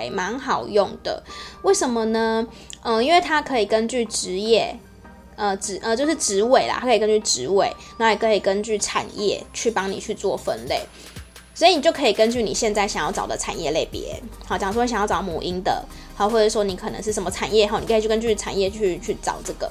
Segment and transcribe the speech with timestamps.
[0.00, 1.22] 还蛮好用的。
[1.62, 2.46] 为什么呢？
[2.82, 4.74] 嗯、因为它可以根据职业，
[5.36, 10.80] 呃职呃就是职位啦，它可以根据职位，那也可以根据产业去帮你去做分类。
[11.54, 15.84] 所以你就可以根据你现在想要找的产业类别，好，假如说你想要找母婴的，
[16.16, 19.70] 好，或者说你可能是什么产业，哈，你可以去根据产业去去找这个。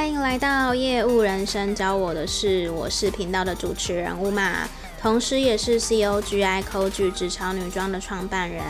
[0.00, 4.66] 欢迎来到业务人生，教我的事，我是频道的主持人 Uma。
[4.98, 8.64] 同时也是 COGI Coach 职场女装的创办人，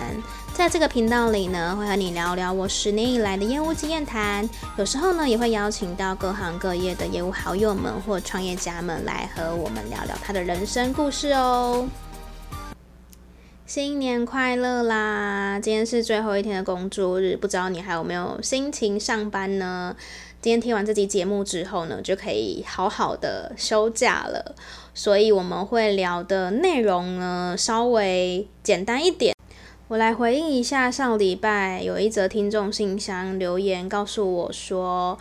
[0.53, 11.87] 在这个频道里呢，会和你聊聊我十年以来的业务经验谈，有时候呢，也会邀请到各行各业的业务好友们或创业家们来和我们聊聊他的人生故事哦。
[13.71, 15.61] 新年快乐啦！
[15.63, 19.95] 今天是最后一天的工作日，不知道你还有没有心情上班呢？
[20.43, 24.57] 今天听完这集节目之后呢，就可以好好的休假了。
[24.93, 29.37] 所以我们会聊的内容呢，稍微简单一点。
[29.87, 35.17] 我来回应一下，上礼拜有一则听众信箱留言告诉我说，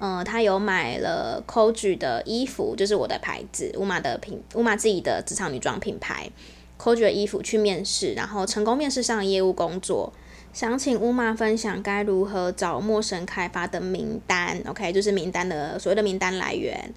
[0.00, 6.30] 嗯、呃，他有买了 Coach 的衣服，就是我的牌子，Uma 的品，Uma 自己的职场女装品牌
[6.78, 10.12] Coach 的衣服去面试，然后成功面试上业务工作。
[10.52, 16.94] 想请乌妈分享该如何找陌生开发的名单，OK，就是名单的所谓的名单来源。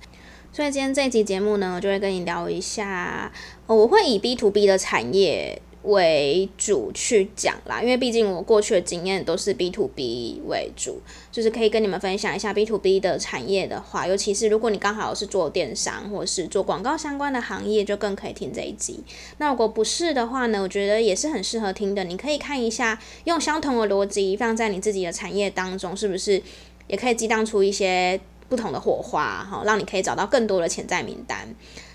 [0.54, 3.32] 所以今天这一集节目呢，我就会跟你聊一下，
[3.68, 19.00] 我会以 B to B 的产业为主去讲啦，因为毕竟我过去的经验都是 B to B 为主，就是可以跟你们分享一下 B to B 的产业的话，尤其是如果你刚好是做电商或是做广告相关的行业，就更可以听这一集。
[19.38, 22.04] 那如果不是的话呢，我觉得也是很适合听的。
[22.04, 26.42] 你可以看一下，用相同的逻辑放在你自己的产业当中，是不是
[26.88, 28.20] 也可以激荡出一些
[28.50, 29.48] 不同的火花？
[29.50, 31.48] 哈，让你可以找到更多的潜在名单。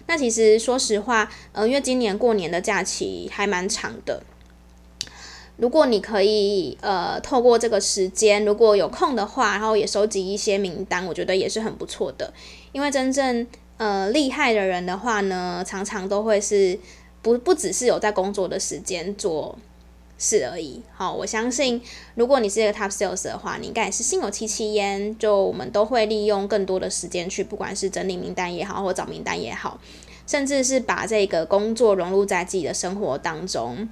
[0.06, 4.22] 那其实说实话，呃，因为今年过年的假期还蛮长的。
[5.56, 12.34] 如果你可以呃透过这个时间，如果有空的话，然后也收集一些名单，我觉得也是很不错的。
[12.72, 13.46] 因为真正
[13.76, 16.76] 呃厉害的人的话呢，常常都会是
[17.22, 19.56] 不不只是有在工作的时间做
[20.18, 20.82] 事而已。
[20.94, 21.80] 好，我相信
[22.14, 25.18] 如果你是一个 top sales 的话，你应该也是心有戚戚焉。
[25.18, 29.80] 就我们都会利用更多的时间去，不管是整理名单也好，或找名单也好，
[30.26, 33.88] 甚至是把这个工作融入在自己的生活当中。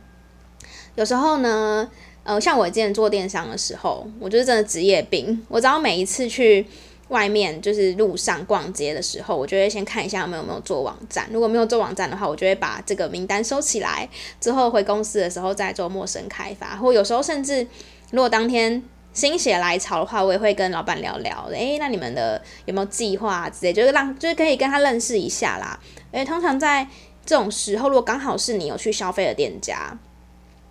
[0.94, 1.90] 有时候呢，
[2.24, 5.44] 呃，像我之前做电商的时候，我就是真的职业病。
[5.48, 6.66] 我只要每一次去。
[7.08, 11.28] 外面就是路上逛街的时候，我就会先看一下有没有没有做网站。
[11.30, 14.08] 如果没有做网站的话，我就会把这个名单收起来，
[14.40, 16.76] 之后回公司的时候再做陌生开发。
[16.76, 17.66] 或有时候甚至，
[18.10, 18.82] 如果当天
[19.12, 21.48] 心血来潮的话，我也会跟老板聊聊。
[21.52, 25.78] 诶，那你们的有没有计划之类，就是让就是可以跟他认识一下啦。
[26.12, 26.86] 诶，通常在
[27.26, 29.98] 这种时候，如果刚好是你有去消费的店家。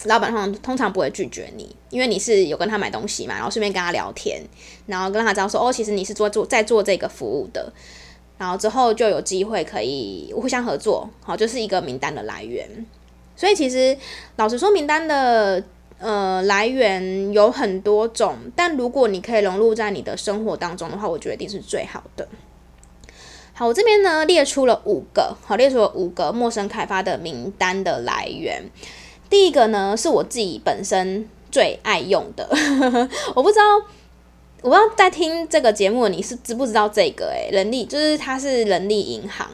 [0.06, 4.41] 老板通常通常不会拒绝你，因为你是有跟他买东西嘛，然后顺便跟他聊天，
[4.88, 7.72] 然后跟他知道说哦，其实你是做做在做这个服务的，
[8.38, 12.67] 然后之后就有机会可以互相合作，好，就是一个名单的来源。
[13.35, 13.95] 所以其实
[14.38, 15.63] 老实说，名单的
[16.00, 22.28] 呃来源有很多种，但如果你可以融入在你的生活当中的话，我觉得一定是最好的。
[23.53, 28.63] 好，我这边呢列出了五个，好，列出了五个陌生开发的名单的来源。
[29.31, 32.47] 第一个呢，是我自己本身最爱用的，
[33.33, 33.63] 我不知道，
[34.61, 37.27] 我不知道在听这个节目你是知不知道这个？
[37.27, 39.47] 诶，人力就是它是人力银行，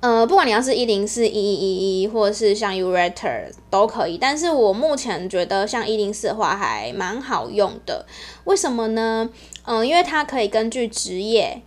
[0.00, 8.04] 呃，不管你要是一零四一一一一，或者是像 U-Rator 都可以，但是我目前觉得像一零四的话还蛮好用的，
[8.44, 9.30] 为什么呢？
[9.64, 11.62] 嗯、因为它可以根据职业，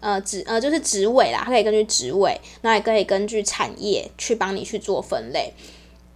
[0.00, 5.54] 呃职呃就是职位啦，它可以根据职位，那也可以根据产业去帮你去做分类。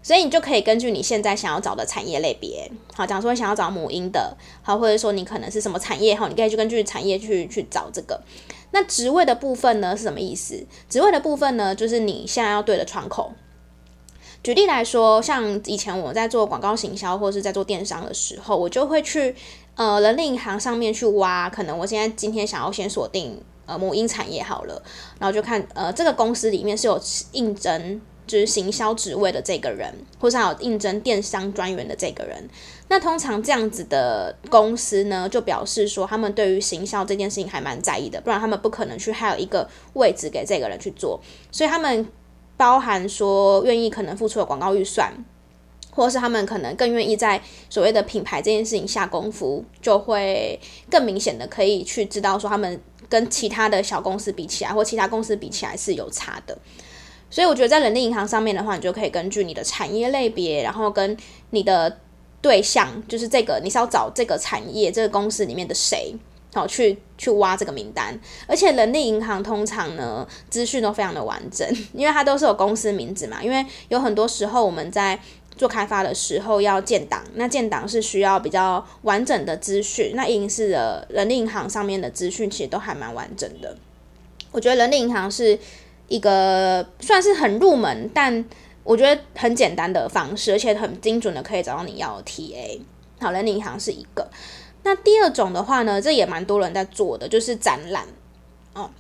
[0.01, 8.21] 所以你就可以根据你现在想要找的产业类别，好，假如说想要找母婴的，好，或者说你可能是什么产业，哈，你可以去根据产业去去找这个。
[8.71, 10.67] 那职位的部分呢是什么意思？
[10.89, 13.33] 职位的部分呢，就是你现在要对的窗口。
[14.43, 19.35] 举例来说，像以前我在做广告行销或者是在做电商的时候，我就会去
[19.75, 24.81] 呃人力银行上面去挖，可能我现在今天想要先锁定呃母婴产业好了，
[25.19, 26.99] 然后就看呃这个公司里面是有
[27.33, 28.01] 应征。
[28.29, 32.49] 就是行销职位的这个人，或是还有应征电商专员的这个人，
[32.89, 41.19] 那通常这样子的公司呢，就表示说他们对于行销这件事情还蛮在意的，不然他们不可能去还有一个位置给这个人去做。
[41.51, 42.07] 所以他们
[42.57, 45.13] 包含说愿意可能付出的广告预算，
[45.91, 50.61] 或是他们可能更愿意在所谓的品牌这件事情下功夫，就会
[50.91, 56.59] 更明显的可以去知道说他们跟其他的小公司比起来，或其他公司比起来是有差的。
[57.31, 61.17] 所以我觉得在人力银行上面的话，你就可以根据你的产业类别，然后跟
[61.51, 61.99] 你的
[62.41, 66.15] 对象，就是这个你是要找这个产业这个公司里面的谁。
[66.55, 73.43] 好，去去挖这个名单，而且人力银行通常呢，资讯都非常的完整，因为它都是有公司名字嘛。
[73.43, 75.21] 因为有很多时候我们在
[75.59, 80.13] 做开发的时候要建档，那建档是需要比较完整的资讯。
[80.15, 83.77] 那银是的人力银行上面的资讯其实都还蛮完整的。
[84.51, 85.57] 我觉得人力银行是
[86.09, 88.45] 一个算是很入门，但
[88.83, 92.81] 我觉得很简单的方式，而且很精准的可以找到你要的 TA。
[93.21, 94.29] 好，人力银行是一个。
[94.85, 98.05] 那第二种的话呢，这也蛮多人在做的，就是展览
[98.75, 98.91] 哦。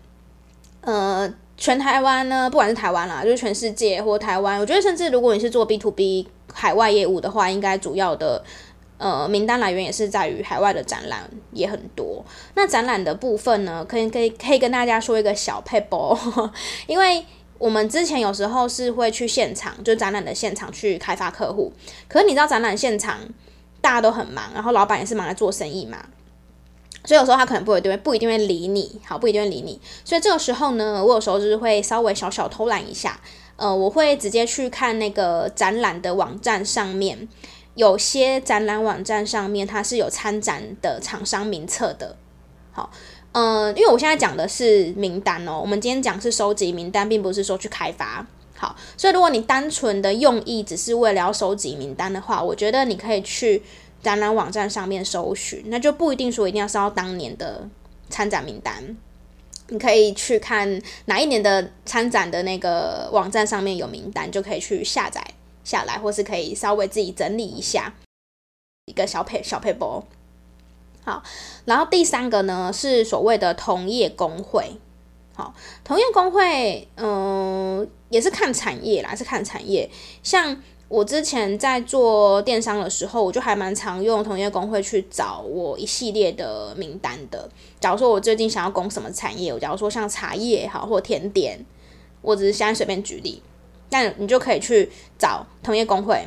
[0.82, 8.44] 呃，全台湾呢，不管是台湾啦，就是全世界或台湾，我觉得甚至如果你是做 B to B 海外业务的话，应该主要的
[8.98, 12.22] 呃名单来源也是在于海外的展览也很多。
[12.54, 16.16] 那展览的部分呢，可以可以可以跟大家说一个小撇步，
[16.86, 17.24] 因为
[17.58, 21.72] 我们之前有时候是会去现场，就展览的现场去开发客户，
[22.06, 23.18] 可是你知道展览现场。
[23.80, 26.04] 大家都很忙，然后老板也是忙来做生意嘛，
[27.04, 29.80] 所以有时候他可能不会对，不一定会理你，好，不一定会理你。
[30.04, 33.20] 所以这个时候呢，我有时候就是会稍微小小偷懒一下，
[33.54, 37.28] 呃，我会直接去看那个展览的网站上面，
[37.78, 42.16] 有些展览网站上面它是有参展的厂商名册的，
[42.72, 42.90] 好，
[43.30, 48.26] 嗯、呃，因为我现在讲的是名单哦，我们今天讲是收集名单，并不是说去开发。
[48.56, 53.62] 好，所以如果你单纯的用意只是为了要收集名单的话，我觉得你可以去
[54.02, 57.68] 展览网站上面搜寻，那就不一定说一定要是要当年的
[58.10, 58.96] 参展名单，
[59.68, 65.24] 你可以去看哪一年的参展的那个网站上面有名单，就可以去下载
[65.68, 67.92] 下来，或是可以稍微自己整理一下
[68.86, 70.02] 一个小配小配包。
[71.04, 71.22] 好，
[71.66, 74.72] 然后第三个呢是所谓的同业公会。
[75.34, 75.54] 好，
[75.84, 79.88] 同业公会，嗯、也是看产业啦，是看产业。
[80.22, 87.48] 像我之前在做电商的时候，我就还蛮常用同业公会去找我一系列的名单的。
[87.78, 91.64] 假如说我最近想要攻什么产业，我假如说像茶叶好，或甜点，
[92.22, 93.42] 我只是现在随便举例，
[93.90, 96.26] 那你就可以去找同业公会。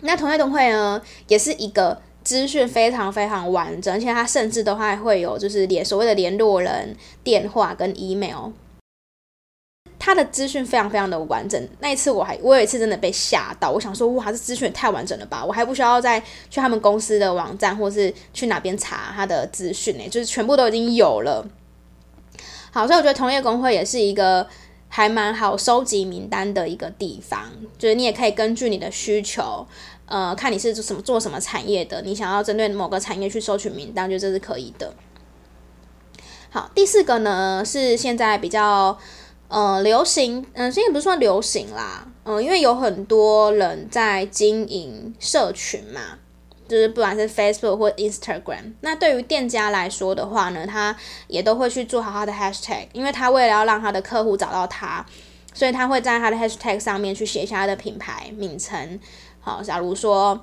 [0.00, 2.00] 那同业公会呢，也是一个。
[2.24, 8.48] 资讯非常非常完整，而且它甚至都还会有就是联所谓的联络人电话跟 email，
[9.98, 11.68] 它的资讯非常非常的完整。
[11.80, 15.44] 那一次我还我有一次真的被吓到，我想说哇，这资讯也太完整了吧！
[15.44, 16.18] 我还不需要再
[16.48, 21.46] 去他们公司的网站或是去哪边查它的资讯呢，就是全部都已经有了。
[22.70, 24.48] 好，所以我觉得同业公会也是一个
[24.96, 29.66] 还蛮好收集名单的一个地方，就是你也可以根据你的需求。
[30.06, 34.94] 呃，看你是做什么做什么产业的，你想要针对某个产业去收取名单，就这是可以的。
[36.48, 38.96] 好，第四个呢是现在比较
[39.48, 46.20] 呃流行，嗯、呃，现在不是说流行啦，嗯、因为有很多人在经营社群嘛，
[46.66, 50.96] 就是不管是 Facebook 或 Instagram，那对于店家来说的话呢，他
[51.28, 55.04] 也都会去做好他的 Hashtag，因为他为了要让他的客户找到他，
[55.52, 58.98] 所以他会在他的 Hashtag 上面去写下他的品牌名称。
[59.40, 60.42] 好，假如说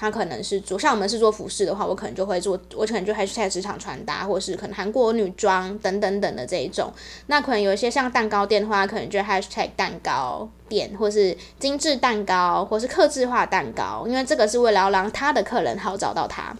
[0.00, 6.90] 他可能是做像我们是做服饰的话，我可能就会做，我可能就 hashtag 职场穿搭，或是可能韩国女装等等等的这一种。
[7.26, 16.56] 那可能有一些像蛋糕店的话，可能就 hashtag 蛋糕店，或是精致蛋糕，或是客制化蛋糕，因为这个是为了要让他的客人好找到他。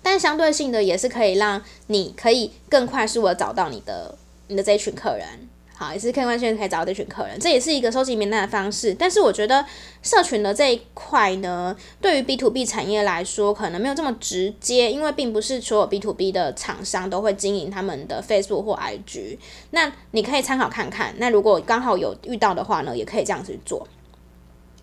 [0.00, 4.16] 但相对性的也是可以让你可以更快速的找到你的
[4.48, 5.49] 你的这一群客人。
[5.80, 8.92] 好，也是可以完全可以找到这群客人，这也是一个收集名单的方式。
[8.92, 9.64] 但是我觉得
[10.02, 19.38] 社群的这一块呢，对于 B to B 产业来说，可能没有这么直接，因为并不是所有 B to B 的厂商都会经营他们的 Facebook 或 IG。
[19.70, 21.14] 那你可以参考看看。
[21.16, 23.88] 那如果刚好有遇到的话呢，也可以这样子做。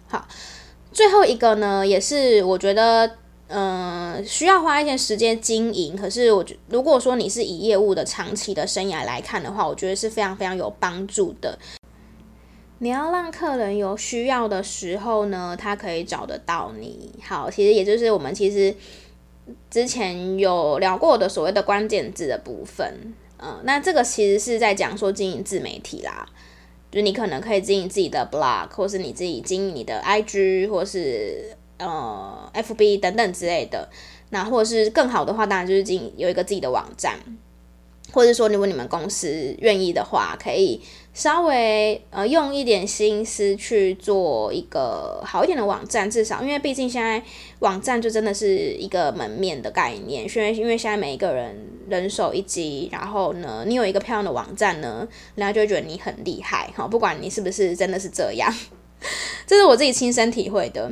[0.07, 0.27] 好，
[0.91, 3.17] 最后一个呢，也是我觉得。
[3.49, 5.95] 嗯，需要花一些时间经营。
[5.95, 11.57] 可是我觉，如果说你是以业务的长期的生涯来看的话，我觉得是非常非常有帮助的。
[12.79, 17.09] 你要让客人有需要的时候呢，他可以找得到你。
[17.23, 18.75] 好，其实也就是我们其实
[19.69, 23.13] 之前有聊过的所谓的关键字的部分。
[23.37, 26.27] 嗯，那这个其实是在讲说经营自媒体啦，
[26.91, 31.55] 就你可能可以经营自己的 blog，或是你自己经营你的 IG，或是。
[31.77, 33.89] 呃，FB 等等之类的，
[34.29, 37.19] 那或者是更好的话，当然就是经营有一个自己的网站。
[38.13, 40.81] 或者说如果你们公司愿意的话，可以
[41.13, 47.21] 稍微呃用一点心思去做一个好一点的网站，至少因为毕竟现在
[47.59, 55.05] 网站就真的是一个门面的概念，因为因为现在每一个人人手一机，然后呢，你有一个漂亮的网站呢，
[55.35, 58.51] 人家就会觉得你很厉害哈，不管你是不是真的是这样，
[59.45, 60.89] 这是我自己亲身体会的。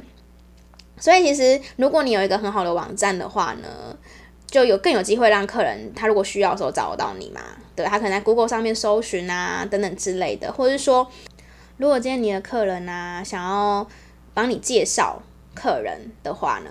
[0.98, 3.98] 所以其实，如果你有一个很好的网站的话呢，
[4.48, 7.42] 就有更有机会让客人他如果需要的时候找得到你嘛。
[7.76, 11.06] 对，他可能在 Google 上面搜寻啊等等之类的，或者是说，
[11.78, 13.86] 如果今天你的客人啊想要
[14.34, 15.22] 帮你介绍
[15.54, 16.70] 客人的话呢，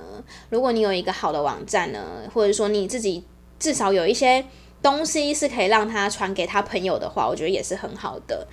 [0.49, 3.23] 如果你有一个好的网站呢，或者说你自己
[3.59, 4.45] 至少有一些
[4.83, 8.47] 东西是可以让他传给他朋友的话，我觉得也是很好的。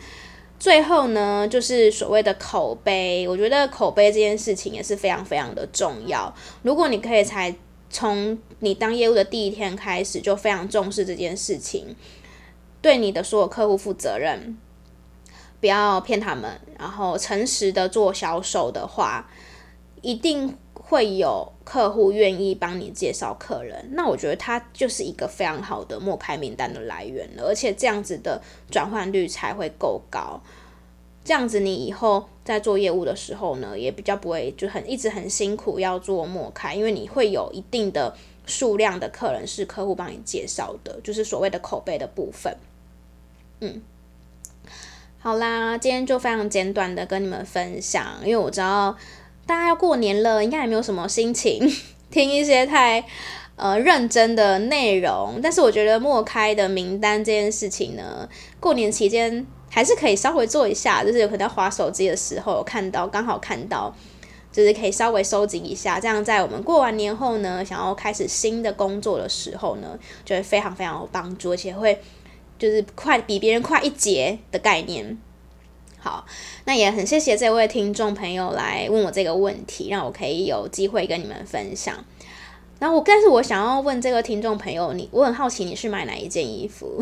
[0.62, 6.32] 最后呢，就是所谓的口碑，我觉得口碑这件事情也是非常非常的重要。
[6.62, 7.56] 如果你可以才
[7.90, 11.96] 从你当业务的第一天开始就非常重视这件事情，
[12.80, 14.56] 对你的所有客户负责任，
[15.60, 19.32] 不要骗他们，然后诚实的做销售的话，
[20.04, 20.56] 一定
[20.92, 23.92] 会有客户愿意帮你介绍客人。
[23.94, 30.42] 那我觉得它就是一个非常好的默开名单的来源了，而且这样子的转换率才会够高。
[31.24, 38.14] 这样子你以后在做业务的时候呢，也比较不会就很一直很辛苦要做默开，因为你会有一定的
[38.46, 42.54] 数量的客人是客户帮你介绍的，就是所谓的口碑的部分。
[43.62, 43.82] 嗯。
[45.20, 48.98] 好啦，今天就非常简短的跟你们分享，因为我知道。
[49.46, 51.60] 大家要过年了，应该也没有什么心情
[52.10, 53.04] 听一些太
[53.56, 55.40] 呃认真的内容。
[55.42, 58.28] 但是我觉得莫开的名单这件事情呢，
[58.60, 63.94] 过年期间还是可以稍微做一下，就是有可能要划手机的时候看到，刚好看到，
[64.52, 66.00] 就是可以稍微收集一下。
[66.00, 72.02] 这样在我们过完年后呢，想要开始新的工作的时候呢，就会非常非常有帮助，而且会
[72.58, 75.18] 就是快比别人快一截的概念。
[76.04, 76.26] 好，
[76.66, 82.04] 那也很谢谢这位听众朋友来问我这个问题，让我可以有机会跟你们分享。
[82.80, 87.00] 然后我，但是我想要问这个听众朋友，你我很好奇你是买哪一件衣服，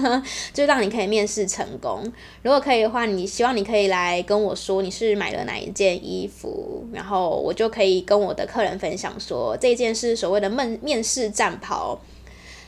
[0.52, 2.04] 就让你可以面试成功。
[2.42, 11.98] 如果可以的话，你希望你可以来跟我说你是买了哪一件衣服，然后我就可以跟我的客人分享说这件是所谓的面面试战袍。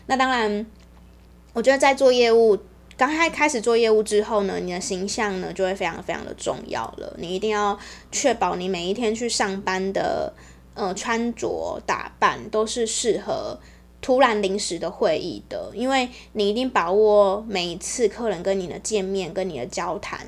[0.06, 0.64] 那当然，
[1.52, 2.58] 我觉得在做业务。
[2.96, 7.14] 刚开开始做业务之后呢，你的形象呢就会非常非常的重要了。
[7.18, 7.78] 你一定要
[8.12, 10.32] 确保你每一天去上班的
[10.74, 13.58] 呃穿着打扮都是适合
[14.00, 20.26] 突然临时的会议的，因为你一定把握每一次客人跟你的见面跟你的交谈。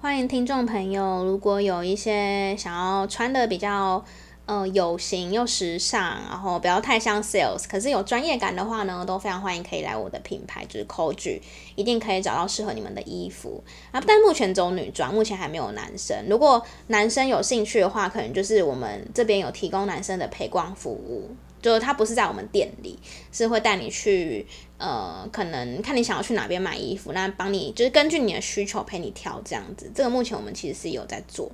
[0.00, 4.04] 欢迎听众朋友，如果有一些想要穿的比较。
[4.46, 11.40] 呃，有型又时尚，然后不要太像 sales，可是有专业感的话呢，都非常欢迎可以来我的品牌，就是 Coach，
[11.76, 14.02] 一定可以找到适合你们的衣服啊。
[14.06, 16.14] 但目前只有女装，目前还没有男生。
[16.28, 21.30] 如果男生有兴趣的话，可能就是我们这边有提供男生的陪逛服务，
[21.62, 22.98] 就是他不是在我们店里，
[23.32, 24.46] 是会带你去，
[24.76, 29.90] 呃，可能看你想要去哪边买衣服，那帮你就是根据你的需求陪你挑这样子。
[29.94, 31.50] 这个目前我们其实是有在做。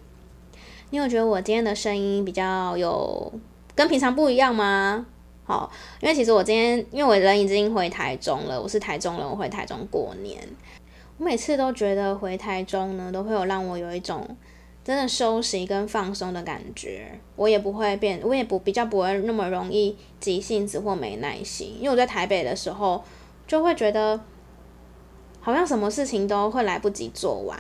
[0.91, 3.33] 你有觉得我今天的声音比较有
[3.77, 5.07] 跟平常不一样吗？
[5.45, 5.71] 好，
[6.01, 10.37] 因为其实我今天因为我人已经回台中了，我是台中人，我回台中过年。
[11.19, 14.37] 我每次都觉得回台中呢，都会有让我有一种
[14.83, 17.21] 真的休息跟放松的感觉。
[17.37, 21.77] 我也不会变，我也不比较不会那么容易急性子或没耐心。
[21.79, 23.05] 因为我在台北的时候，
[23.47, 24.21] 就会觉得
[25.41, 27.57] 好像什么事情都会来不及做完。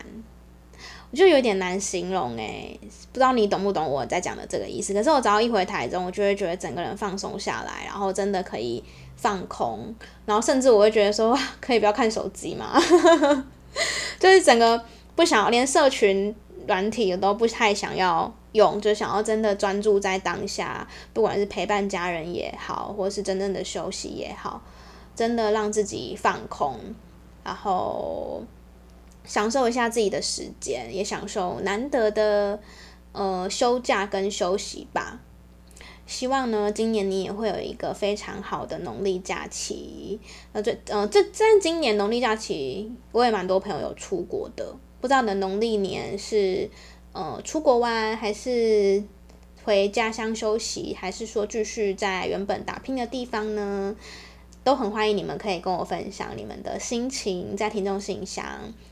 [1.12, 2.78] 我就有点难形容诶、
[3.12, 4.94] 不知道你懂不懂我在讲的这个意思。
[4.94, 8.82] 可是我只要一回台中，我就会觉得整个人放松下来，然后真的可以
[9.16, 9.92] 放空，
[10.24, 12.80] 然后甚至我会觉得说， 可以不要看手机嘛，
[14.20, 14.80] 就是整个
[15.16, 16.32] 不想连社群
[16.68, 24.62] 软体都不太想要用，就想要真的专注在当下，不管是陪伴家人也好，或是真正的休息也好，
[25.16, 26.76] 真的让自己放空，
[27.42, 28.44] 然后。
[29.30, 32.58] 享受一下自己的时间，也享受难得的
[33.12, 35.20] 呃休假跟休息吧。
[36.04, 40.18] 希望呢，今年你也会有一个非常好的农历假期。
[40.50, 44.74] 呃，这呃这在今年农历假期，我也蛮多朋友有出国的。
[45.00, 46.68] 不知道你的农历年是
[47.12, 49.04] 呃出国玩，还是
[49.62, 53.94] 回家乡休息，还是说继续在原本打拼的地方呢？
[54.62, 58.44] 都很欢迎你们可以跟我分享你们的心情，在听众信箱。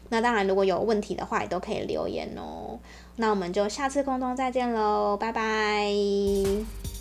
[0.08, 2.78] 那当然，如果有问题的话，也都可以留言哦。
[3.16, 6.97] 那我们就下次空中再见喽，拜拜。